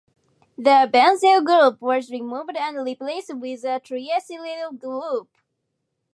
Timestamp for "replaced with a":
2.83-3.79